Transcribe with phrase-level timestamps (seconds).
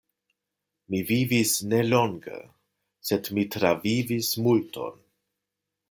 [0.93, 2.39] Mi vivis ne longe,
[3.11, 4.99] sed mi travivis multon.